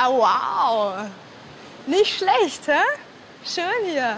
Ja, 0.00 0.08
wow. 0.08 1.06
Nicht 1.86 2.18
schlecht, 2.18 2.66
hä? 2.66 2.80
Schön 3.44 3.90
hier. 3.92 4.16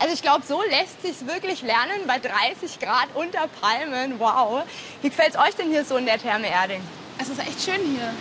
Also 0.00 0.12
ich 0.12 0.22
glaube, 0.22 0.44
so 0.46 0.60
lässt 0.62 1.02
sich 1.02 1.26
wirklich 1.26 1.62
lernen 1.62 2.06
bei 2.06 2.18
30 2.18 2.80
Grad 2.80 3.08
unter 3.14 3.46
Palmen. 3.60 4.18
Wow. 4.18 4.64
Wie 5.02 5.08
gefällt 5.08 5.34
es 5.34 5.40
euch 5.40 5.54
denn 5.54 5.70
hier 5.70 5.84
so 5.84 5.96
in 5.96 6.06
der 6.06 6.18
Therme 6.18 6.48
Erding? 6.48 6.82
Es 7.18 7.28
ist 7.28 7.38
echt 7.38 7.62
schön 7.62 7.80
hier. 7.80 8.12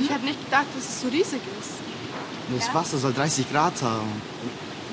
Ich 0.00 0.10
habe 0.10 0.24
nicht 0.24 0.44
gedacht, 0.44 0.66
dass 0.76 0.84
es 0.84 1.00
so 1.00 1.08
riesig 1.08 1.40
ist. 1.58 1.70
Das 2.56 2.68
ja. 2.68 2.74
Wasser 2.74 2.98
soll 2.98 3.12
30 3.12 3.50
Grad 3.50 3.82
haben. 3.82 4.22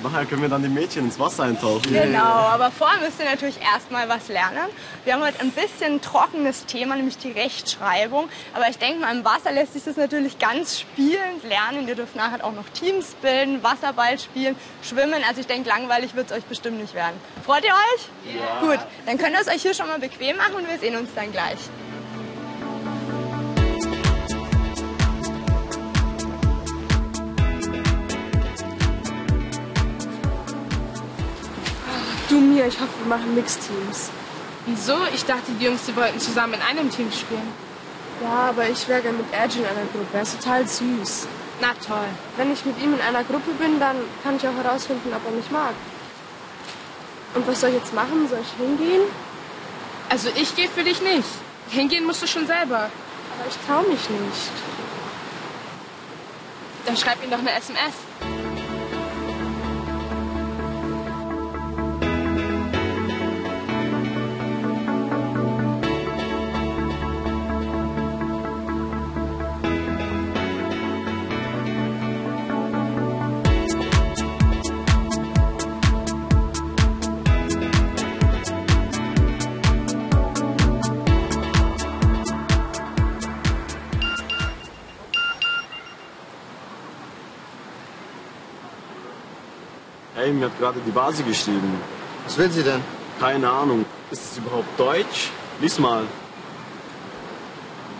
Nachher 0.03 0.25
können 0.25 0.43
wir 0.43 0.49
dann 0.49 0.61
die 0.61 0.69
Mädchen 0.69 1.05
ins 1.05 1.19
Wasser 1.19 1.43
eintauchen. 1.43 1.91
Genau, 1.91 2.19
aber 2.19 2.71
vorher 2.71 2.99
müsst 2.99 3.19
ihr 3.19 3.25
natürlich 3.25 3.59
erstmal 3.61 4.07
was 4.07 4.27
lernen. 4.27 4.69
Wir 5.03 5.13
haben 5.13 5.23
heute 5.23 5.39
ein 5.41 5.51
bisschen 5.51 6.01
trockenes 6.01 6.65
Thema, 6.65 6.95
nämlich 6.95 7.17
die 7.17 7.31
Rechtschreibung. 7.31 8.29
Aber 8.53 8.69
ich 8.69 8.77
denke 8.77 8.99
mal, 8.99 9.15
im 9.15 9.25
Wasser 9.25 9.51
lässt 9.51 9.73
sich 9.73 9.83
das 9.83 9.97
natürlich 9.97 10.37
ganz 10.39 10.79
spielend 10.79 11.43
lernen. 11.43 11.87
Ihr 11.87 11.95
dürft 11.95 12.15
nachher 12.15 12.45
auch 12.45 12.53
noch 12.53 12.69
Teams 12.73 13.15
bilden, 13.21 13.63
Wasserball 13.63 14.19
spielen, 14.19 14.55
schwimmen. 14.83 15.23
Also 15.27 15.41
ich 15.41 15.47
denke, 15.47 15.67
langweilig 15.67 16.15
wird 16.15 16.29
es 16.31 16.37
euch 16.37 16.43
bestimmt 16.43 16.79
nicht 16.79 16.93
werden. 16.93 17.15
Freut 17.43 17.63
ihr 17.65 17.73
euch? 17.73 18.35
Ja. 18.35 18.59
Gut, 18.61 18.79
dann 19.05 19.17
könnt 19.17 19.33
ihr 19.33 19.41
es 19.41 19.47
euch 19.47 19.61
hier 19.61 19.73
schon 19.73 19.87
mal 19.87 19.99
bequem 19.99 20.37
machen 20.37 20.55
und 20.55 20.69
wir 20.69 20.77
sehen 20.77 20.95
uns 20.95 21.09
dann 21.15 21.31
gleich. 21.31 21.57
Ich 32.67 32.79
hoffe, 32.79 32.91
wir 32.99 33.07
machen 33.07 33.33
Mixteams. 33.35 34.09
Wieso? 34.65 34.97
Ich 35.13 35.23
dachte, 35.25 35.51
die 35.57 35.65
Jungs, 35.65 35.85
die 35.85 35.95
wollten 35.95 36.19
zusammen 36.19 36.55
in 36.55 36.61
einem 36.61 36.91
Team 36.91 37.11
spielen. 37.11 37.53
Ja, 38.21 38.49
aber 38.49 38.67
ich 38.67 38.87
wäre 38.87 39.01
gerne 39.01 39.17
mit 39.17 39.27
Edge 39.31 39.59
in 39.59 39.65
einer 39.65 39.85
Gruppe. 39.93 40.07
Er 40.13 40.21
ist 40.23 40.41
total 40.41 40.67
süß. 40.67 41.27
Na 41.61 41.69
toll. 41.85 42.07
Wenn 42.35 42.51
ich 42.51 42.65
mit 42.65 42.81
ihm 42.81 42.93
in 42.93 43.01
einer 43.01 43.23
Gruppe 43.23 43.51
bin, 43.59 43.79
dann 43.79 43.97
kann 44.23 44.35
ich 44.37 44.47
auch 44.47 44.53
herausfinden, 44.53 45.13
ob 45.13 45.25
er 45.25 45.31
mich 45.31 45.49
mag. 45.51 45.73
Und 47.35 47.47
was 47.47 47.61
soll 47.61 47.69
ich 47.69 47.75
jetzt 47.77 47.93
machen? 47.93 48.27
Soll 48.29 48.39
ich 48.41 48.65
hingehen? 48.65 49.01
Also 50.09 50.29
ich 50.35 50.55
gehe 50.55 50.67
für 50.67 50.83
dich 50.83 51.01
nicht. 51.01 51.27
Hingehen 51.69 52.05
musst 52.05 52.21
du 52.21 52.27
schon 52.27 52.47
selber. 52.47 52.89
Aber 53.39 53.47
ich 53.47 53.57
traue 53.67 53.87
mich 53.87 54.09
nicht. 54.09 54.51
Dann 56.85 56.97
schreib 56.97 57.23
ihm 57.23 57.29
doch 57.29 57.39
eine 57.39 57.51
SMS. 57.51 58.36
Hey, 90.17 90.31
mir 90.33 90.45
hat 90.45 90.57
gerade 90.57 90.79
die 90.83 90.89
Basi 90.89 91.21
geschrieben. 91.21 91.79
Was 92.25 92.35
will 92.39 92.49
sie 92.49 92.63
denn? 92.63 92.81
Keine 93.19 93.47
Ahnung. 93.51 93.85
Ist 94.09 94.23
es 94.31 94.37
überhaupt 94.39 94.79
Deutsch? 94.79 95.29
Lies 95.61 95.77
mal. 95.77 96.05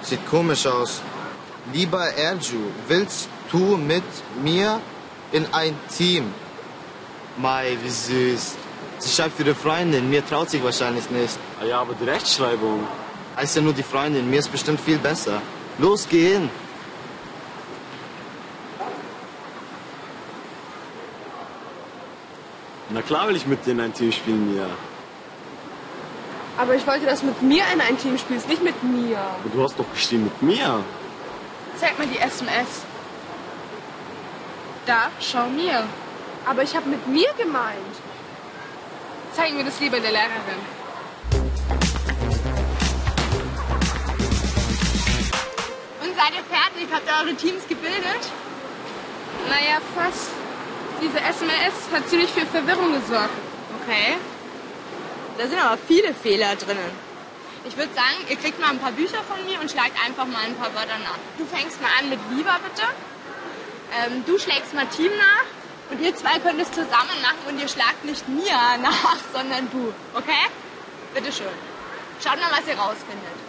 Sieht 0.01 0.27
komisch 0.27 0.65
aus. 0.65 1.01
Lieber 1.71 2.05
Erju, 2.13 2.71
willst 2.87 3.29
du 3.51 3.77
mit 3.77 4.01
mir 4.41 4.81
in 5.31 5.45
ein 5.51 5.75
Team? 5.95 6.33
Mai, 7.37 7.77
wie 7.83 7.89
süß. 7.89 8.55
Sie 8.97 9.09
schreibt 9.15 9.37
für 9.37 9.43
ihre 9.43 9.53
Freundin, 9.53 10.09
mir 10.09 10.25
traut 10.25 10.49
sich 10.49 10.63
wahrscheinlich 10.63 11.11
nicht. 11.11 11.37
Ah 11.61 11.65
ja, 11.65 11.81
aber 11.81 11.93
die 11.93 12.09
Rechtschreibung. 12.09 12.79
Heißt 13.35 13.57
ja 13.57 13.61
nur 13.61 13.73
die 13.73 13.83
Freundin, 13.83 14.27
mir 14.27 14.39
ist 14.39 14.51
bestimmt 14.51 14.81
viel 14.81 14.97
besser. 14.97 15.39
Los, 15.77 16.07
geh 16.09 16.33
hin. 16.33 16.49
Na 22.89 23.01
klar 23.01 23.27
will 23.27 23.35
ich 23.35 23.45
mit 23.45 23.65
dir 23.65 23.71
in 23.71 23.81
ein 23.81 23.93
Team 23.93 24.11
spielen, 24.11 24.53
Mia. 24.53 24.67
Aber 26.57 26.73
ich 26.73 26.87
wollte, 26.87 27.05
dass 27.05 27.19
du 27.19 27.27
mit 27.27 27.41
mir 27.41 27.63
in 27.73 27.81
ein 27.81 27.97
Team 27.97 28.17
spielst, 28.17 28.47
nicht 28.47 28.63
mit 28.63 28.81
mir. 28.81 29.17
Aber 29.17 29.49
du 29.53 29.61
hast 29.61 29.77
doch 29.77 29.85
geschrieben 29.93 30.23
mit 30.23 30.41
mir. 30.41 30.83
Zeig 31.77 31.99
mir 31.99 32.07
die 32.07 32.17
SMS. 32.17 32.83
Da, 34.85 35.11
schau 35.19 35.47
mir. 35.49 35.83
Aber 36.45 36.63
ich 36.63 36.75
habe 36.75 36.89
mit 36.89 37.05
mir 37.07 37.27
gemeint. 37.37 37.95
Zeig 39.33 39.53
mir 39.53 39.65
das 39.65 39.79
lieber 39.81 39.99
der 39.99 40.11
Lehrerin. 40.11 40.61
Und 46.01 46.15
seid 46.15 46.33
ihr 46.37 46.45
fertig? 46.55 46.87
Habt 46.91 47.05
ihr 47.05 47.27
eure 47.27 47.35
Teams 47.35 47.67
gebildet? 47.67 48.23
Naja, 49.49 49.77
fast 49.93 50.36
diese 51.01 51.19
SMS 51.19 51.73
hat 51.91 52.07
ziemlich 52.09 52.29
viel 52.31 52.45
Verwirrung 52.45 52.93
gesorgt. 52.93 53.33
Okay. 53.81 54.17
Da 55.37 55.47
sind 55.47 55.59
aber 55.59 55.77
viele 55.87 56.13
Fehler 56.13 56.55
drinnen. 56.55 56.91
Ich 57.65 57.75
würde 57.75 57.93
sagen, 57.93 58.15
ihr 58.29 58.37
kriegt 58.37 58.59
mal 58.59 58.69
ein 58.69 58.79
paar 58.79 58.91
Bücher 58.91 59.21
von 59.23 59.43
mir 59.45 59.59
und 59.59 59.69
schlagt 59.69 59.93
einfach 60.03 60.25
mal 60.25 60.43
ein 60.45 60.55
paar 60.55 60.73
Wörter 60.73 60.97
nach. 61.03 61.19
Du 61.37 61.45
fängst 61.45 61.81
mal 61.81 61.89
an 61.99 62.09
mit 62.09 62.19
lieber 62.31 62.57
bitte. 62.63 62.87
Ähm, 63.99 64.23
du 64.25 64.37
schlägst 64.37 64.73
mal 64.73 64.87
Team 64.87 65.11
nach 65.17 65.45
und 65.91 66.01
ihr 66.01 66.15
zwei 66.15 66.39
könnt 66.39 66.61
es 66.61 66.71
zusammen 66.71 67.17
machen 67.21 67.43
und 67.47 67.59
ihr 67.59 67.67
schlagt 67.67 68.03
nicht 68.05 68.27
mir 68.27 68.57
nach, 68.81 69.17
sondern 69.33 69.69
du. 69.71 69.93
Okay? 70.15 70.47
Bitteschön. 71.13 71.47
Schaut 72.23 72.39
mal, 72.39 72.51
was 72.51 72.67
ihr 72.67 72.77
rausfindet. 72.77 73.46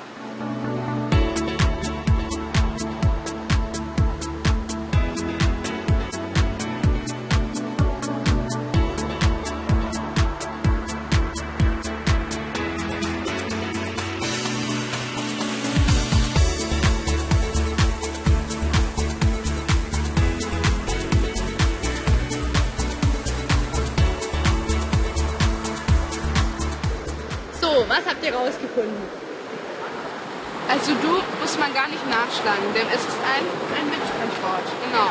Nachschlagen, 32.29 32.75
denn 32.75 32.87
es 32.89 33.01
ist 33.01 33.19
ein, 33.25 33.45
ein 33.77 33.87
Mitsprechwort. 33.89 34.67
Genau. 34.85 35.09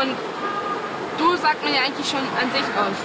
Und 0.00 0.16
du 1.18 1.36
sagt 1.36 1.62
man 1.62 1.74
ja 1.74 1.82
eigentlich 1.82 2.08
schon 2.08 2.20
an 2.20 2.50
sich 2.50 2.66
aus. 2.76 2.96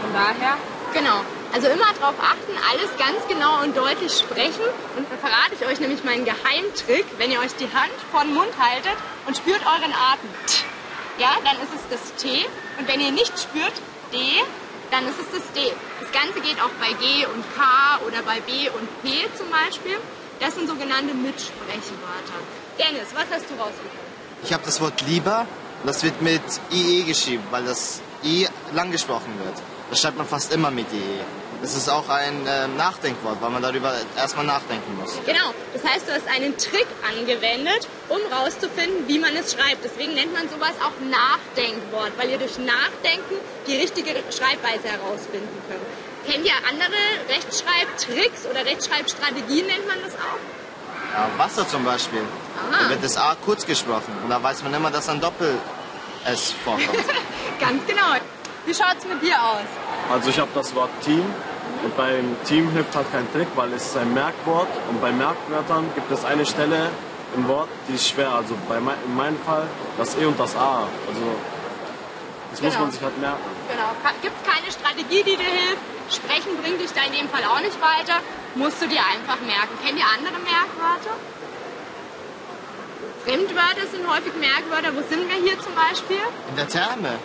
Von 0.00 0.12
daher. 0.12 0.56
Genau. 0.92 1.20
Also 1.52 1.68
immer 1.68 1.86
darauf 1.98 2.14
achten, 2.20 2.52
alles 2.70 2.90
ganz 2.98 3.26
genau 3.28 3.62
und 3.62 3.76
deutlich 3.76 4.12
sprechen. 4.12 4.66
Und 4.96 5.06
da 5.10 5.16
verrate 5.16 5.54
ich 5.58 5.66
euch 5.66 5.80
nämlich 5.80 6.04
meinen 6.04 6.24
Geheimtrick, 6.24 7.06
wenn 7.18 7.30
ihr 7.30 7.40
euch 7.40 7.54
die 7.56 7.72
Hand 7.72 7.96
vor 8.10 8.22
den 8.22 8.34
Mund 8.34 8.52
haltet 8.58 8.96
und 9.26 9.36
spürt 9.36 9.60
euren 9.64 9.92
Atem. 9.92 10.30
Ja, 11.18 11.32
dann 11.44 11.56
ist 11.56 11.72
es 11.74 11.82
das 11.88 12.14
T. 12.16 12.44
Und 12.78 12.88
wenn 12.88 13.00
ihr 13.00 13.10
nicht 13.10 13.32
spürt, 13.38 13.72
D, 14.12 14.18
dann 14.90 15.08
ist 15.08 15.18
es 15.18 15.30
das 15.32 15.52
D. 15.52 15.72
Das 16.00 16.12
Ganze 16.12 16.40
geht 16.40 16.60
auch 16.60 16.70
bei 16.78 16.92
G 16.92 17.24
und 17.26 17.42
K 17.56 18.04
oder 18.06 18.22
bei 18.22 18.40
B 18.40 18.68
und 18.68 18.86
P 19.02 19.26
zum 19.36 19.48
Beispiel. 19.50 19.96
Das 20.40 20.54
sind 20.54 20.68
sogenannte 20.68 21.14
Mitsprechwörter. 21.14 22.38
Dennis, 22.78 23.08
was 23.14 23.24
hast 23.30 23.48
du 23.48 23.54
rausgefunden? 23.54 24.06
Ich 24.42 24.52
habe 24.52 24.62
das 24.64 24.80
Wort 24.80 25.00
lieber, 25.06 25.46
das 25.84 26.02
wird 26.02 26.20
mit 26.20 26.42
IE 26.70 27.04
geschrieben, 27.04 27.44
weil 27.50 27.64
das 27.64 28.00
I 28.22 28.46
lang 28.74 28.90
gesprochen 28.92 29.32
wird. 29.42 29.54
Das 29.90 30.00
schreibt 30.00 30.18
man 30.18 30.26
fast 30.26 30.52
immer 30.52 30.70
mit 30.70 30.92
IE. 30.92 31.20
Das 31.62 31.74
ist 31.74 31.88
auch 31.88 32.08
ein 32.10 32.46
äh, 32.46 32.68
Nachdenkwort, 32.68 33.40
weil 33.40 33.50
man 33.50 33.62
darüber 33.62 33.94
erstmal 34.14 34.44
nachdenken 34.44 34.94
muss. 35.00 35.14
Genau, 35.24 35.54
das 35.72 35.84
heißt, 35.84 36.06
du 36.06 36.12
hast 36.12 36.28
einen 36.28 36.56
Trick 36.58 36.86
angewendet, 37.08 37.88
um 38.10 38.18
rauszufinden, 38.30 39.08
wie 39.08 39.18
man 39.18 39.34
es 39.36 39.54
schreibt. 39.54 39.82
Deswegen 39.82 40.12
nennt 40.14 40.34
man 40.34 40.48
sowas 40.50 40.74
auch 40.84 40.92
Nachdenkwort, 41.08 42.12
weil 42.18 42.28
ihr 42.30 42.38
durch 42.38 42.58
Nachdenken 42.58 43.36
die 43.66 43.76
richtige 43.76 44.10
Schreibweise 44.30 44.88
herausfinden 44.88 45.62
könnt. 45.68 45.86
Kennt 46.26 46.44
ihr 46.44 46.52
andere 46.68 46.98
Rechtschreibtricks 47.28 48.46
oder 48.50 48.64
Rechtschreibstrategien, 48.64 49.66
nennt 49.66 49.86
man 49.86 49.96
das 50.02 50.14
auch? 50.14 50.40
Ja, 51.12 51.28
Wasser 51.38 51.68
zum 51.68 51.84
Beispiel. 51.84 52.20
Aha. 52.20 52.82
Da 52.82 52.90
wird 52.90 53.04
das 53.04 53.16
A 53.16 53.36
kurz 53.44 53.64
gesprochen 53.64 54.12
und 54.22 54.30
da 54.30 54.42
weiß 54.42 54.64
man 54.64 54.74
immer, 54.74 54.90
dass 54.90 55.08
ein 55.08 55.20
Doppel-S 55.20 56.54
vorkommt. 56.64 56.88
Ganz 57.60 57.86
genau. 57.86 58.16
Wie 58.64 58.74
schaut 58.74 58.96
es 58.98 59.04
mit 59.06 59.22
dir 59.22 59.40
aus? 59.40 59.68
Also 60.12 60.30
ich 60.30 60.38
habe 60.40 60.50
das 60.52 60.74
Wort 60.74 60.90
Team 61.04 61.24
und 61.84 61.96
beim 61.96 62.36
Team 62.44 62.70
hilft 62.70 62.96
halt 62.96 63.10
kein 63.12 63.30
Trick, 63.32 63.46
weil 63.54 63.72
es 63.72 63.86
ist 63.86 63.96
ein 63.96 64.12
Merkwort 64.12 64.68
und 64.90 65.00
bei 65.00 65.12
Merkwörtern 65.12 65.88
gibt 65.94 66.10
es 66.10 66.24
eine 66.24 66.44
Stelle, 66.44 66.90
ein 67.36 67.46
Wort, 67.46 67.68
die 67.88 67.94
ist 67.94 68.08
schwer. 68.08 68.30
Also 68.30 68.56
bei 68.68 68.80
mein, 68.80 68.96
in 69.06 69.14
meinem 69.14 69.38
Fall 69.46 69.68
das 69.96 70.16
E 70.16 70.24
und 70.24 70.38
das 70.40 70.56
A. 70.56 70.88
Also 71.06 71.22
das 72.50 72.60
muss 72.62 72.72
Genau. 72.72 72.84
man 72.84 72.90
sich 72.92 73.02
halt 73.02 73.18
merken. 73.18 73.42
Genau. 73.68 73.90
Gibt 74.22 74.34
es 74.40 74.52
keine 74.52 74.70
Strategie, 74.72 75.22
die 75.22 75.36
dir 75.36 75.50
hilft? 75.60 75.82
Sprechen 76.10 76.56
bringt 76.62 76.80
dich 76.80 76.92
da 76.92 77.02
in 77.02 77.12
dem 77.12 77.28
Fall 77.28 77.44
auch 77.44 77.60
nicht 77.60 77.78
weiter. 77.80 78.20
Musst 78.54 78.80
du 78.80 78.86
dir 78.86 79.00
einfach 79.00 79.40
merken. 79.44 79.74
Kennt 79.84 79.98
ihr 79.98 80.06
andere 80.06 80.38
Merkwörter? 80.38 81.14
Fremdwörter 83.24 83.86
sind 83.90 84.06
häufig 84.08 84.32
Merkwörter. 84.36 84.94
Wo 84.94 85.02
sind 85.08 85.28
wir 85.28 85.36
hier 85.36 85.58
zum 85.60 85.74
Beispiel? 85.74 86.22
In 86.50 86.56
der 86.56 86.68
Therme. 86.68 87.18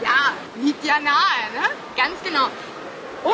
Ja, 0.00 0.32
liegt 0.56 0.84
ja 0.84 0.98
nahe, 1.00 1.42
ne? 1.54 1.66
Ganz 1.96 2.14
genau. 2.24 2.46
Um 3.24 3.32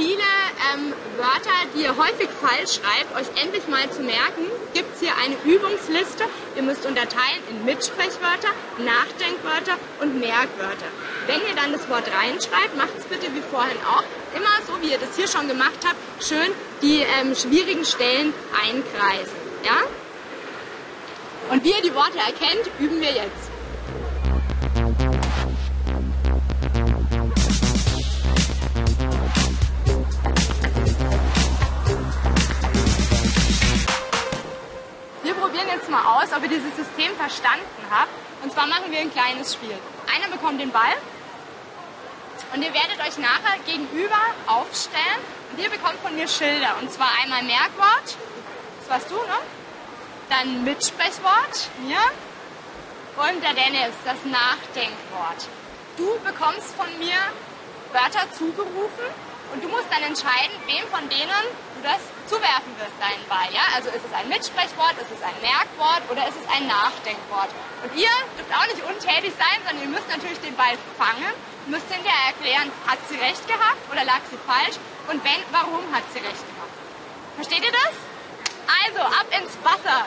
viele 0.00 0.30
ähm, 0.72 0.94
Wörter, 1.18 1.58
die 1.74 1.82
ihr 1.82 1.94
häufig 1.96 2.28
falsch 2.40 2.80
schreibt, 2.80 3.12
euch 3.16 3.28
endlich 3.42 3.68
mal 3.68 3.84
zu 3.90 4.00
merken, 4.00 4.48
gibt 4.72 4.94
es 4.94 5.00
hier 5.00 5.12
eine 5.22 5.36
Übungsliste. 5.44 6.24
Ihr 6.56 6.62
müsst 6.62 6.86
unterteilen 6.86 7.42
in 7.50 7.64
Mitsprechwörter, 7.66 8.48
Nachdenkwörter 8.78 9.76
und 10.00 10.18
Merkwörter. 10.18 10.88
Wenn 11.26 11.40
ihr 11.40 11.54
dann 11.54 11.72
das 11.72 11.86
Wort 11.90 12.08
reinschreibt, 12.08 12.76
macht 12.78 12.96
es 12.96 13.04
bitte 13.04 13.26
wie 13.34 13.42
vorhin 13.42 13.76
auch. 13.84 14.04
Immer 14.34 14.54
so, 14.66 14.80
wie 14.80 14.92
ihr 14.92 14.98
das 14.98 15.16
hier 15.16 15.28
schon 15.28 15.48
gemacht 15.48 15.84
habt, 15.84 16.00
schön 16.24 16.50
die 16.80 17.04
ähm, 17.20 17.34
schwierigen 17.34 17.84
Stellen 17.84 18.32
einkreisen. 18.56 19.36
Ja? 19.64 19.84
Und 21.52 21.62
wie 21.62 21.72
ihr 21.72 21.82
die 21.82 21.94
Worte 21.94 22.18
erkennt, 22.18 22.70
üben 22.78 23.00
wir 23.02 23.12
jetzt. 23.12 23.49
Aus, 36.30 36.36
ob 36.36 36.42
ihr 36.42 36.48
dieses 36.48 36.74
System 36.76 37.14
verstanden 37.16 37.64
habt. 37.90 38.10
Und 38.42 38.52
zwar 38.52 38.66
machen 38.66 38.90
wir 38.90 39.00
ein 39.00 39.12
kleines 39.12 39.54
Spiel. 39.54 39.76
Einer 40.14 40.28
bekommt 40.34 40.60
den 40.60 40.70
Ball 40.70 40.94
und 42.54 42.62
ihr 42.62 42.72
werdet 42.72 42.98
euch 43.00 43.18
nachher 43.18 43.58
gegenüber 43.66 44.18
aufstellen 44.46 45.20
und 45.50 45.62
ihr 45.62 45.70
bekommt 45.70 45.98
von 46.02 46.14
mir 46.14 46.26
Schilder. 46.26 46.76
Und 46.80 46.90
zwar 46.92 47.10
einmal 47.22 47.42
Merkwort, 47.42 48.16
das 48.80 48.88
warst 48.88 49.10
du, 49.10 49.14
ne? 49.14 49.38
Dann 50.28 50.64
Mitsprechwort, 50.64 51.68
mir. 51.82 51.98
Und 53.16 53.42
der 53.42 53.52
Dennis, 53.52 53.92
das 54.04 54.16
Nachdenkwort. 54.24 55.48
Du 55.96 56.18
bekommst 56.20 56.74
von 56.76 56.86
mir 56.98 57.18
Wörter 57.92 58.32
zugerufen 58.32 59.04
und 59.52 59.62
du 59.62 59.68
musst 59.68 59.86
dann 59.90 60.02
entscheiden, 60.02 60.54
wem 60.66 60.86
von 60.88 61.02
denen 61.08 61.44
du 61.74 61.80
das 61.82 61.98
zuwerfen 62.26 62.70
wirst, 62.78 62.94
deinen 63.02 63.24
Ball. 63.26 63.50
Ja? 63.50 63.66
Also 63.74 63.90
ist 63.90 64.04
es 64.06 64.12
ein 64.14 64.28
Mitsprechwort, 64.28 64.94
ist 65.02 65.10
es 65.10 65.22
ein 65.22 65.34
Merkwort 65.42 66.02
oder 66.10 66.26
ist 66.28 66.38
es 66.38 66.46
ein 66.46 66.66
Nachdenkwort. 66.66 67.50
Und 67.82 67.90
ihr 67.98 68.12
dürft 68.38 68.52
auch 68.54 68.66
nicht 68.70 68.82
untätig 68.86 69.34
sein, 69.34 69.58
sondern 69.66 69.82
ihr 69.82 69.90
müsst 69.90 70.08
natürlich 70.08 70.38
den 70.40 70.54
Ball 70.54 70.78
fangen, 70.94 71.34
müsst 71.66 71.90
hinterher 71.90 72.30
erklären, 72.30 72.70
hat 72.86 72.98
sie 73.08 73.18
recht 73.18 73.42
gehabt 73.46 73.82
oder 73.90 74.04
lag 74.04 74.22
sie 74.30 74.38
falsch 74.46 74.78
und 75.10 75.18
wenn, 75.24 75.42
warum 75.50 75.82
hat 75.90 76.06
sie 76.12 76.22
recht 76.22 76.44
gehabt. 76.46 76.74
Versteht 77.34 77.64
ihr 77.64 77.72
das? 77.72 77.94
Also, 78.70 79.02
ab 79.02 79.26
ins 79.34 79.56
Wasser. 79.64 80.06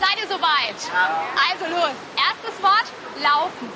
Seid 0.00 0.16
ihr 0.20 0.28
soweit? 0.28 0.80
Also 1.50 1.64
los. 1.68 1.96
Erstes 2.44 2.62
Wort, 2.62 2.86
laufen. 3.22 3.72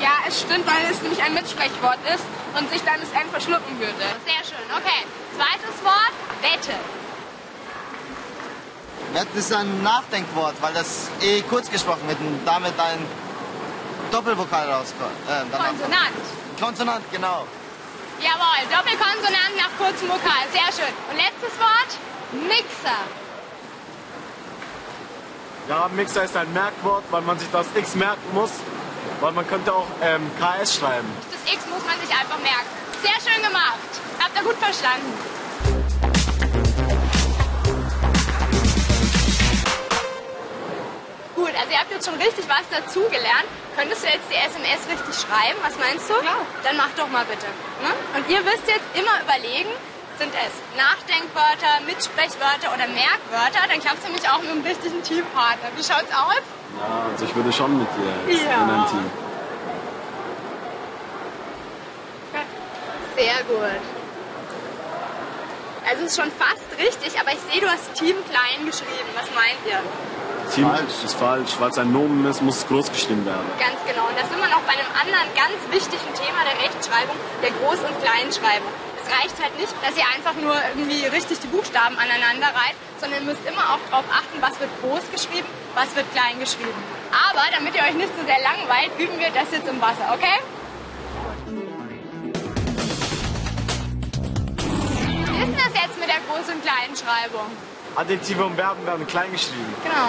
Ja, 0.00 0.10
es 0.26 0.40
stimmt, 0.40 0.66
weil 0.66 0.90
es 0.90 1.00
nämlich 1.00 1.22
ein 1.22 1.32
Mitsprechwort 1.34 1.98
ist 2.12 2.24
und 2.58 2.70
sich 2.70 2.82
dann 2.82 3.00
das 3.00 3.10
N 3.12 3.30
verschlucken 3.30 3.78
würde. 3.78 4.04
Sehr 4.26 4.44
schön. 4.44 4.66
Okay. 4.76 5.06
Zweites 5.36 5.84
Wort, 5.84 6.12
Wette. 6.42 6.78
Das 9.14 9.26
ist 9.34 9.52
ein 9.52 9.82
Nachdenkwort, 9.82 10.56
weil 10.60 10.74
das 10.74 11.08
eh 11.20 11.42
kurz 11.42 11.70
gesprochen 11.70 12.06
wird 12.08 12.18
und 12.20 12.44
damit 12.44 12.78
ein 12.78 13.06
Doppelvokal 14.10 14.70
rauskommt. 14.70 15.16
Äh, 15.28 15.56
Konsonant. 15.56 16.16
Konsonant, 16.60 17.04
genau. 17.10 17.46
Jawohl, 18.20 18.68
Doppelkonsonant 18.70 19.56
nach 19.56 19.70
kurzem 19.78 20.08
Vokal. 20.08 20.44
Sehr 20.52 20.72
schön. 20.72 20.94
Und 21.10 21.16
letztes 21.16 21.58
Wort, 21.58 21.92
Mixer. 22.32 23.21
Ja, 25.72 25.88
Mixer 25.88 26.24
ist 26.24 26.36
ein 26.36 26.52
Merkwort, 26.52 27.02
weil 27.10 27.22
man 27.22 27.38
sich 27.38 27.48
das 27.50 27.66
X 27.74 27.94
merken 27.94 28.34
muss. 28.34 28.50
Weil 29.22 29.32
man 29.32 29.48
könnte 29.48 29.72
auch 29.72 29.86
ähm, 30.02 30.30
KS 30.36 30.76
schreiben. 30.76 31.08
Das 31.32 31.50
X 31.50 31.64
muss 31.64 31.82
man 31.86 31.98
sich 31.98 32.10
einfach 32.12 32.36
merken. 32.40 32.68
Sehr 33.00 33.16
schön 33.24 33.42
gemacht. 33.42 33.80
Habt 34.20 34.36
ihr 34.36 34.42
gut 34.42 34.56
verstanden. 34.56 35.08
Gut, 41.36 41.54
also 41.56 41.70
ihr 41.72 41.78
habt 41.78 41.90
jetzt 41.90 42.04
schon 42.04 42.20
richtig 42.20 42.44
was 42.52 42.68
dazugelernt. 42.68 43.48
Könntest 43.74 44.02
du 44.02 44.08
jetzt 44.08 44.28
die 44.28 44.36
SMS 44.36 44.84
richtig 44.92 45.24
schreiben? 45.24 45.56
Was 45.62 45.78
meinst 45.78 46.04
du? 46.10 46.12
Ja. 46.22 46.36
Dann 46.64 46.76
mach 46.76 46.90
doch 46.98 47.08
mal 47.08 47.24
bitte. 47.24 47.46
Ne? 47.80 47.88
Und 48.18 48.28
ihr 48.28 48.42
müsst 48.42 48.68
jetzt 48.68 48.92
immer 48.92 49.22
überlegen, 49.24 49.72
sind 50.22 50.34
es 50.38 50.54
Nachdenkwörter, 50.78 51.82
Mitsprechwörter 51.84 52.70
oder 52.74 52.86
Merkwörter? 52.86 53.66
Dann 53.68 53.80
klappst 53.80 54.04
du 54.04 54.08
nämlich 54.08 54.28
auch 54.30 54.38
mit 54.40 54.50
einem 54.50 54.62
richtigen 54.62 55.02
Teampartner. 55.02 55.68
Wie 55.74 55.82
schaut's 55.82 56.14
aus? 56.14 56.44
Ja, 56.78 57.10
also 57.10 57.24
ich 57.24 57.34
würde 57.34 57.52
schon 57.52 57.76
mit 57.78 57.88
dir 57.98 58.34
Ja. 58.38 58.62
in 58.62 58.70
ein 58.70 58.86
Team. 58.88 59.10
Sehr 63.16 63.42
gut. 63.44 63.82
Also 65.90 66.04
es 66.06 66.12
ist 66.12 66.16
schon 66.16 66.30
fast 66.38 66.62
richtig, 66.78 67.18
aber 67.20 67.32
ich 67.32 67.40
sehe, 67.50 67.60
du 67.60 67.68
hast 67.68 67.92
Team 67.94 68.14
klein 68.30 68.64
geschrieben. 68.64 69.10
Was 69.14 69.26
meint 69.34 69.58
ihr? 69.66 69.82
Team 70.54 70.70
Falsch. 70.70 71.04
ist 71.04 71.14
falsch, 71.16 71.50
weil 71.58 71.70
es 71.70 71.78
ein 71.78 71.92
Nomen 71.92 72.24
ist, 72.30 72.40
muss 72.42 72.58
es 72.58 72.66
groß 72.68 72.90
geschrieben 72.92 73.26
werden. 73.26 73.44
Ganz 73.58 73.78
genau. 73.86 74.06
Und 74.06 74.16
da 74.16 74.22
sind 74.26 74.38
wir 74.38 74.48
noch 74.48 74.62
bei 74.62 74.72
einem 74.78 74.88
anderen 74.94 75.26
ganz 75.34 75.58
wichtigen 75.74 76.14
Thema 76.14 76.40
der 76.46 76.56
Rechtschreibung, 76.62 77.16
der 77.42 77.50
Groß- 77.50 77.82
und 77.84 77.96
Kleinschreibung. 78.00 78.70
Es 79.12 79.18
reicht 79.18 79.42
halt 79.42 79.58
nicht, 79.58 79.72
dass 79.82 79.96
ihr 79.96 80.04
einfach 80.14 80.34
nur 80.40 80.54
irgendwie 80.74 81.04
richtig 81.04 81.40
die 81.40 81.46
Buchstaben 81.48 81.96
aneinander 81.98 82.46
reiht, 82.46 82.76
sondern 82.98 83.20
ihr 83.20 83.26
müsst 83.26 83.44
immer 83.46 83.74
auch 83.74 83.78
darauf 83.90 84.06
achten, 84.10 84.40
was 84.40 84.58
wird 84.58 84.70
groß 84.80 85.02
geschrieben, 85.12 85.46
was 85.74 85.94
wird 85.94 86.10
klein 86.12 86.38
geschrieben. 86.40 86.82
Aber 87.12 87.42
damit 87.52 87.74
ihr 87.74 87.82
euch 87.82 87.94
nicht 87.94 88.08
so 88.16 88.24
sehr 88.24 88.40
langweilt, 88.40 88.90
üben 88.98 89.18
wir 89.18 89.30
das 89.30 89.52
jetzt 89.52 89.68
im 89.68 89.80
Wasser, 89.82 90.14
okay? 90.14 90.40
Wie 95.28 95.42
ist 95.42 95.52
denn 95.52 95.56
das 95.56 95.74
jetzt 95.76 95.98
mit 95.98 96.08
der 96.08 96.22
Groß- 96.24 96.48
und 96.48 96.62
Kleinschreibung? 96.64 97.46
Adjektive 97.96 98.44
und 98.46 98.56
Verben 98.56 98.86
werden 98.86 99.06
klein 99.06 99.30
geschrieben. 99.30 99.74
Genau. 99.84 100.08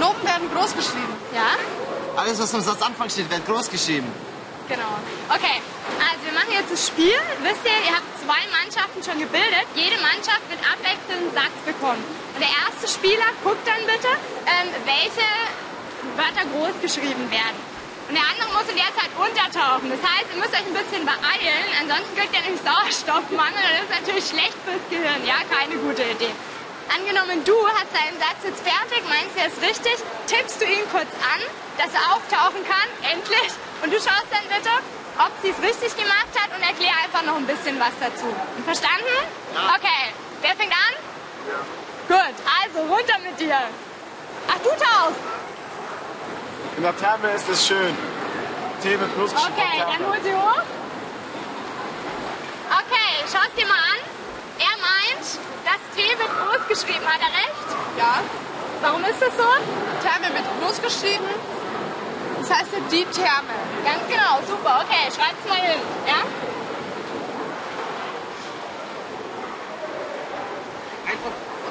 Noten 0.00 0.26
werden 0.26 0.50
groß 0.52 0.74
geschrieben. 0.74 1.14
Ja? 1.32 2.20
Alles, 2.20 2.40
was 2.40 2.54
am 2.54 2.60
Satzanfang 2.60 3.08
steht, 3.08 3.30
wird 3.30 3.46
groß 3.46 3.70
geschrieben. 3.70 4.10
Genau. 4.72 4.96
Okay, 5.28 5.60
also 6.00 6.20
wir 6.24 6.32
machen 6.32 6.48
jetzt 6.56 6.72
das 6.72 6.88
Spiel. 6.88 7.12
Wisst 7.44 7.60
ihr, 7.68 7.76
ihr 7.84 7.92
habt 7.92 8.08
zwei 8.24 8.40
Mannschaften 8.48 9.04
schon 9.04 9.20
gebildet. 9.20 9.68
Jede 9.76 10.00
Mannschaft 10.00 10.40
wird 10.48 10.64
abwechselnd 10.64 11.28
einen 11.28 11.34
Satz 11.36 11.56
bekommen. 11.68 12.00
Und 12.32 12.40
der 12.40 12.48
erste 12.48 12.88
Spieler 12.88 13.28
guckt 13.44 13.60
dann 13.68 13.84
bitte, 13.84 14.08
ähm, 14.48 14.72
welche 14.88 15.28
Wörter 16.16 16.48
groß 16.56 16.80
geschrieben 16.80 17.28
werden. 17.28 17.58
Und 18.08 18.16
der 18.16 18.24
andere 18.24 18.48
muss 18.56 18.64
in 18.72 18.80
der 18.80 18.88
Zeit 18.96 19.12
untertauchen. 19.12 19.92
Das 19.92 20.00
heißt, 20.00 20.32
ihr 20.32 20.40
müsst 20.40 20.56
euch 20.56 20.64
ein 20.64 20.72
bisschen 20.72 21.04
beeilen, 21.04 21.64
ansonsten 21.76 22.12
kriegt 22.16 22.32
ihr 22.32 22.40
nämlich 22.40 22.64
Sauerstoffmangel 22.64 23.60
und 23.60 23.76
das 23.76 23.84
ist 23.84 23.96
natürlich 24.00 24.24
schlecht 24.24 24.56
fürs 24.64 24.84
Gehirn. 24.88 25.20
Ja, 25.28 25.44
keine 25.52 25.76
gute 25.84 26.00
Idee. 26.00 26.32
Angenommen, 26.88 27.44
du 27.44 27.56
hast 27.76 27.92
deinen 27.92 28.16
Satz 28.16 28.40
jetzt 28.40 28.64
fertig, 28.64 29.04
meinst 29.04 29.36
du, 29.36 29.40
er 29.44 29.48
ist 29.52 29.60
richtig, 29.60 29.96
tippst 30.28 30.60
du 30.60 30.64
ihn 30.64 30.84
kurz 30.88 31.12
an, 31.24 31.40
dass 31.76 31.92
er 31.92 32.04
auftauchen 32.16 32.64
kann, 32.64 32.88
endlich, 33.04 33.52
und 33.82 33.92
du 33.92 33.96
schaust 33.96 34.30
dann 34.30 34.46
bitte, 34.48 34.70
ob 35.18 35.32
sie 35.42 35.50
es 35.50 35.58
richtig 35.58 35.96
gemacht 35.96 36.32
hat 36.34 36.56
und 36.56 36.62
erklär 36.62 36.92
einfach 37.04 37.22
noch 37.22 37.36
ein 37.36 37.46
bisschen 37.46 37.78
was 37.78 37.92
dazu. 38.00 38.26
Verstanden? 38.64 39.16
Ja. 39.54 39.74
Okay, 39.76 40.14
wer 40.40 40.54
fängt 40.56 40.72
an? 40.72 40.94
Gut, 42.08 42.34
also 42.62 42.78
runter 42.92 43.18
mit 43.22 43.38
dir. 43.38 43.58
Ach, 44.48 44.58
du 44.62 44.70
tauchst. 44.70 45.20
In 46.76 46.82
der 46.82 46.96
Therme 46.96 47.30
ist 47.32 47.48
es 47.48 47.66
schön. 47.66 47.96
T 48.82 48.96
mit 48.96 49.14
Plus 49.14 49.32
geschrieben. 49.32 49.52
Okay, 49.56 49.78
dann 49.78 50.06
hol 50.06 50.18
sie 50.22 50.34
hoch. 50.34 50.62
Okay, 52.72 53.10
schau 53.30 53.38
es 53.46 53.54
dir 53.54 53.66
mal 53.66 53.74
an. 53.74 54.00
Er 54.58 54.76
meint, 54.80 55.26
das 55.64 55.80
T 55.94 56.02
wird 56.02 56.30
groß 56.38 56.68
geschrieben. 56.68 57.06
Hat 57.06 57.20
er 57.20 57.28
recht? 57.28 57.68
Ja. 57.98 58.22
Warum 58.80 59.04
ist 59.04 59.20
das 59.20 59.36
so? 59.36 59.44
Therme 60.02 60.34
wird 60.34 60.44
groß 60.60 60.82
geschrieben. 60.82 61.28
Das 62.52 62.60
heißt 62.60 62.72
ja 62.74 62.80
die 62.90 63.04
Therme. 63.06 63.56
Ganz 63.82 64.04
genau, 64.06 64.36
super. 64.46 64.84
Okay, 64.84 65.08
schreib's 65.08 65.48
mal 65.48 65.56
hin. 65.56 65.80
Ja? 66.06 66.20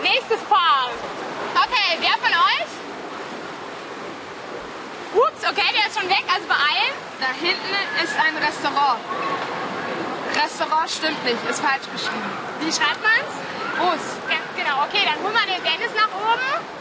Nächstes 0.01 0.39
Paar. 0.49 0.89
Okay, 1.53 1.99
wer 1.99 2.17
von 2.17 2.33
euch? 2.33 2.71
Ups, 5.13 5.43
okay, 5.43 5.69
der 5.71 5.85
ist 5.87 5.99
schon 5.99 6.09
weg, 6.09 6.23
also 6.33 6.47
beeilen. 6.47 6.95
Da 7.19 7.27
hinten 7.27 7.75
ist 8.03 8.15
ein 8.17 8.35
Restaurant. 8.43 8.99
Restaurant 10.33 10.89
stimmt 10.89 11.23
nicht, 11.23 11.37
ist 11.47 11.59
falsch 11.59 11.85
geschrieben. 11.93 12.31
Wie 12.59 12.71
schreibt 12.71 13.03
man's? 13.03 13.33
Groß. 13.77 14.17
Ganz 14.27 14.49
genau. 14.57 14.81
Okay, 14.85 15.05
dann 15.05 15.21
holen 15.23 15.35
wir 15.35 15.45
den 15.45 15.63
Dennis 15.63 15.93
nach 15.95 16.09
oben. 16.09 16.80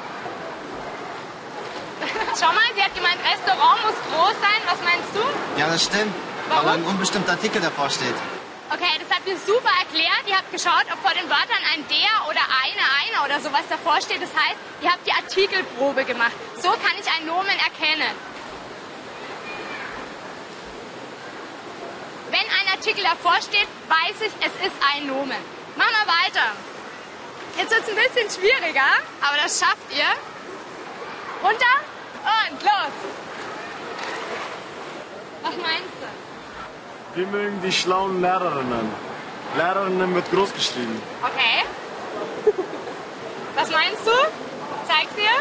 Schau 2.38 2.52
mal, 2.52 2.70
sie 2.74 2.82
hat 2.82 2.94
gemeint, 2.94 3.18
Restaurant 3.26 3.82
muss 3.82 3.98
groß 4.06 4.36
sein. 4.40 4.60
Was 4.66 4.80
meinst 4.86 5.10
du? 5.14 5.22
Ja, 5.58 5.66
das 5.68 5.84
stimmt. 5.84 6.14
Warum? 6.48 6.66
Weil 6.66 6.74
ein 6.78 6.84
unbestimmter 6.84 7.32
Artikel 7.32 7.60
davor 7.60 7.90
steht. 7.90 8.14
Okay, 8.70 8.94
das 9.02 9.10
habt 9.10 9.26
ihr 9.26 9.36
super 9.36 9.70
erklärt. 9.82 10.22
Ihr 10.26 10.36
habt 10.36 10.52
geschaut, 10.52 10.86
ob 10.92 10.98
vor 11.02 11.10
den 11.10 11.28
Wörtern 11.28 11.62
ein 11.74 11.82
der 11.90 12.30
oder 12.30 12.42
eine, 12.62 12.84
einer 13.02 13.24
oder 13.26 13.40
sowas 13.40 13.66
davor 13.68 14.00
steht. 14.00 14.22
Das 14.22 14.30
heißt, 14.30 14.58
ihr 14.80 14.90
habt 14.90 15.04
die 15.06 15.12
Artikelprobe 15.12 16.04
gemacht. 16.04 16.32
So 16.56 16.70
kann 16.70 16.94
ich 16.98 17.06
ein 17.10 17.26
Nomen 17.26 17.56
erkennen. 17.58 18.14
Wenn 22.30 22.46
ein 22.46 22.68
Artikel 22.70 23.02
davor 23.02 23.42
steht, 23.42 23.66
weiß 23.90 24.22
ich, 24.22 24.32
es 24.38 24.54
ist 24.66 24.76
ein 24.94 25.08
Nomen. 25.08 25.42
Machen 25.74 25.94
wir 25.98 26.06
weiter. 26.06 26.46
Jetzt 27.58 27.72
wird 27.72 27.82
es 27.82 27.88
ein 27.88 27.96
bisschen 27.96 28.30
schwieriger, 28.30 28.86
aber 29.20 29.36
das 29.42 29.58
schafft 29.58 29.90
ihr. 29.90 30.06
Runter 31.42 31.89
und 32.24 32.62
los. 32.62 32.96
Was 35.42 35.56
meinst 35.56 35.96
du? 36.00 37.16
Wir 37.16 37.26
mögen 37.26 37.60
die 37.62 37.72
schlauen 37.72 38.20
Lehrerinnen. 38.20 38.88
Lehrerinnen 39.56 40.14
wird 40.14 40.30
groß 40.30 40.52
geschrieben. 40.54 41.02
Okay. 41.22 41.64
Was 43.56 43.70
meinst 43.70 44.06
du? 44.06 44.12
Zeig's 44.86 45.14
dir. 45.14 45.36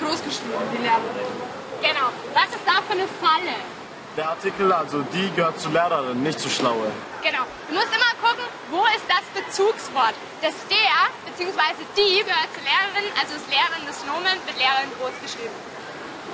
Groß 0.00 0.22
geschrieben, 0.22 0.68
die 0.72 0.82
Lehrerin. 0.82 1.48
Genau. 1.80 2.08
Was 2.34 2.48
ist 2.50 2.66
da 2.66 2.82
für 2.86 2.92
eine 2.92 3.08
Falle? 3.20 3.77
Der 4.18 4.30
Artikel, 4.30 4.66
also 4.72 4.98
die 5.14 5.30
gehört 5.30 5.60
zu 5.60 5.68
Lehrerin, 5.70 6.20
nicht 6.24 6.40
zu 6.40 6.50
Schlaue. 6.50 6.90
Genau. 7.22 7.46
Du 7.68 7.74
musst 7.78 7.86
immer 7.94 8.14
gucken, 8.18 8.42
wo 8.74 8.82
ist 8.90 9.06
das 9.06 9.22
Bezugswort. 9.30 10.18
Das 10.42 10.58
der 10.66 11.06
bzw. 11.22 11.86
die 11.94 12.26
gehört 12.26 12.50
zur 12.50 12.66
Lehrerin, 12.66 13.06
also 13.14 13.38
ist 13.38 13.46
Lehrerin 13.46 13.86
des 13.86 14.02
Nomen, 14.10 14.34
wird 14.42 14.58
Lehrerin 14.58 14.90
groß 14.98 15.14
geschrieben. 15.22 15.54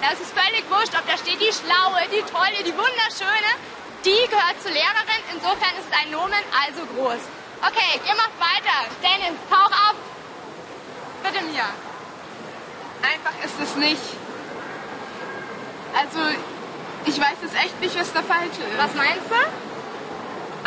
Da 0.00 0.16
ist 0.16 0.24
völlig 0.32 0.64
wurscht, 0.72 0.96
ob 0.96 1.04
da 1.04 1.12
steht 1.20 1.36
die 1.36 1.52
Schlaue, 1.52 2.00
die 2.08 2.24
Tolle, 2.24 2.56
die 2.64 2.72
Wunderschöne. 2.72 3.52
Die 4.00 4.32
gehört 4.32 4.56
zur 4.64 4.72
Lehrerin, 4.72 5.20
insofern 5.36 5.76
ist 5.76 5.84
es 5.84 5.92
ein 5.92 6.08
Nomen, 6.08 6.40
also 6.56 6.88
groß. 6.88 7.20
Okay, 7.68 8.00
ihr 8.00 8.16
macht 8.16 8.32
weiter. 8.40 8.88
Dennis, 9.04 9.36
tauch 9.52 9.72
ab. 9.92 10.00
Bitte 11.20 11.44
mir. 11.52 11.68
Einfach 13.04 13.36
ist 13.44 13.60
es 13.60 13.76
nicht. 13.76 14.08
Also, 15.92 16.32
ich 17.06 17.20
weiß 17.20 17.36
jetzt 17.42 17.54
echt 17.54 17.80
nicht, 17.80 17.98
was 17.98 18.12
da 18.12 18.22
falsch 18.22 18.58
ist. 18.58 18.78
Was 18.78 18.94
meinst 18.94 19.30
du? 19.30 19.34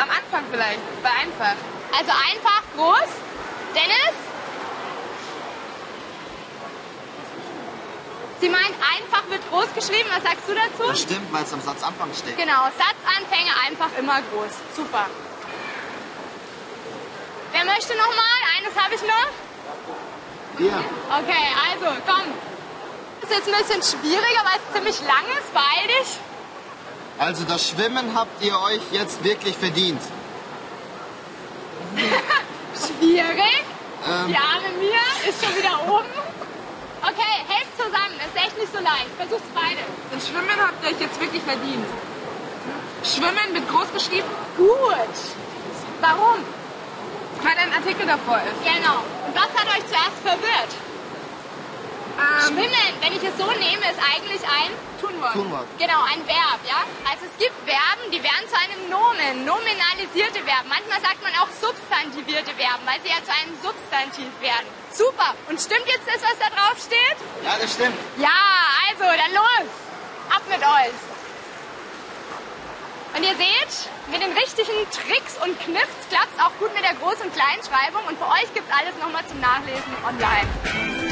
Am 0.02 0.08
Anfang 0.10 0.44
vielleicht, 0.50 1.02
bei 1.02 1.10
einfach. 1.10 1.56
Also 1.96 2.12
einfach 2.12 2.62
groß. 2.76 3.08
Dennis? 3.74 4.14
Sie 8.40 8.48
meint, 8.48 8.74
einfach 8.78 9.28
wird 9.28 9.42
groß 9.50 9.74
geschrieben. 9.74 10.08
Was 10.14 10.22
sagst 10.22 10.46
du 10.46 10.54
dazu? 10.54 10.88
Das 10.88 11.02
stimmt, 11.02 11.32
weil 11.32 11.42
es 11.42 11.52
am 11.52 11.60
Satzanfang 11.60 12.10
steht. 12.14 12.36
Genau, 12.36 12.70
Satzanfänge 12.78 13.50
einfach 13.66 13.90
immer 13.98 14.22
groß. 14.30 14.52
Super. 14.76 15.06
Wer 17.50 17.64
möchte 17.64 17.96
noch 17.96 18.14
mal? 18.14 18.38
Eines 18.56 18.76
habe 18.78 18.94
ich 18.94 19.02
noch. 19.02 19.30
Hier. 20.58 20.84
Okay, 21.10 21.46
also 21.70 22.00
komm. 22.06 22.22
Ist 23.22 23.32
jetzt 23.32 23.48
ein 23.48 23.58
bisschen 23.58 24.00
schwieriger, 24.00 24.44
weil 24.44 24.60
es 24.64 24.72
ziemlich 24.72 25.00
lang 25.00 25.24
ist. 25.38 25.52
Beeil 25.52 25.86
dich. 25.88 26.18
Also 27.18 27.44
das 27.44 27.68
Schwimmen 27.68 28.14
habt 28.14 28.42
ihr 28.44 28.58
euch 28.60 28.80
jetzt 28.92 29.22
wirklich 29.24 29.56
verdient. 29.56 30.00
Schwierig. 32.74 33.64
Ähm, 34.06 34.28
Die 34.28 34.36
arme 34.36 34.70
Mia 34.78 35.28
ist 35.28 35.44
schon 35.44 35.54
wieder 35.56 35.82
oben. 35.90 36.06
Okay, 37.02 37.34
helft 37.48 37.76
zusammen. 37.76 38.14
Ist 38.22 38.36
echt 38.44 38.56
nicht 38.58 38.72
so 38.72 38.78
leicht. 38.78 39.10
Versucht's 39.16 39.50
beide. 39.54 39.80
Das 40.12 40.28
Schwimmen 40.28 40.56
habt 40.60 40.82
ihr 40.84 40.90
euch 40.94 41.00
jetzt 41.00 41.20
wirklich 41.20 41.42
verdient. 41.42 41.86
Schwimmen 43.02 43.54
wird 43.54 43.68
groß 43.68 43.92
geschrieben, 43.92 44.28
Gut. 44.56 45.14
Warum? 46.00 46.38
weil 47.42 47.54
ein 47.56 47.72
Artikel 47.72 48.04
davor 48.04 48.38
ist. 48.42 48.58
Genau. 48.66 48.98
Und 49.26 49.34
was 49.34 49.50
hat 49.54 49.66
euch 49.70 49.86
zuerst 49.86 50.18
verwirrt? 50.26 50.72
Ähm, 52.18 52.46
Schwimmen, 52.46 52.90
wenn 53.00 53.12
ich 53.12 53.22
es 53.22 53.38
so 53.38 53.46
nehme, 53.46 53.86
ist 53.86 54.00
eigentlich 54.02 54.42
ein 54.42 54.70
Tunwort. 55.00 55.32
Tunwort. 55.32 55.66
Genau, 55.78 56.02
ein 56.02 56.26
Verb, 56.26 56.60
ja? 56.66 56.82
Also 57.08 57.26
es 57.26 57.34
gibt 57.38 57.54
Verben, 57.66 58.10
die 58.12 58.22
werden 58.22 58.44
zu 58.50 58.56
einem 58.58 58.90
Nomen, 58.90 59.44
nominalisierte 59.44 60.42
Verben. 60.44 60.68
Manchmal 60.68 61.00
sagt 61.00 61.22
man 61.22 61.32
auch 61.40 61.50
substantivierte 61.54 62.52
Verben, 62.54 62.84
weil 62.84 63.00
sie 63.02 63.10
ja 63.10 63.22
zu 63.22 63.32
einem 63.32 63.54
Substantiv 63.62 64.30
werden. 64.40 64.66
Super. 64.92 65.34
Und 65.48 65.60
stimmt 65.60 65.86
jetzt 65.86 66.06
das, 66.06 66.20
was 66.22 66.36
da 66.38 66.48
drauf 66.50 66.76
steht? 66.78 67.18
Ja, 67.44 67.56
das 67.60 67.72
stimmt. 67.72 67.96
Ja, 68.18 68.38
also, 68.90 69.06
dann 69.06 69.32
los. 69.34 69.68
Ab 70.30 70.42
mit 70.48 70.60
euch. 70.60 70.96
Und 73.16 73.22
ihr 73.24 73.34
seht, 73.36 73.88
mit 74.12 74.22
den 74.22 74.32
richtigen 74.32 74.78
Tricks 74.90 75.36
und 75.42 75.58
Kniffs 75.60 76.08
klappt 76.10 76.28
es 76.36 76.44
auch 76.44 76.52
gut 76.58 76.72
mit 76.74 76.84
der 76.84 76.94
Groß- 76.96 77.22
und 77.22 77.32
Kleinschreibung. 77.34 78.04
Und 78.06 78.18
für 78.18 78.28
euch 78.28 78.52
gibt 78.54 78.68
es 78.68 78.74
alles 78.76 78.94
nochmal 79.00 79.26
zum 79.26 79.40
Nachlesen 79.40 79.96
online. 80.04 81.07